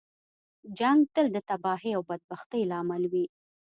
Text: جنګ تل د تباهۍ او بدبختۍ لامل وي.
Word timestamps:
جنګ 0.77 0.99
تل 1.13 1.27
د 1.35 1.37
تباهۍ 1.49 1.91
او 1.97 2.01
بدبختۍ 2.09 2.61
لامل 2.71 3.03
وي. 3.11 3.25